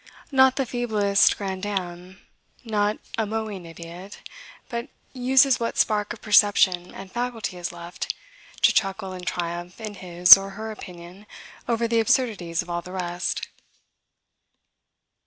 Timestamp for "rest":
12.93-13.47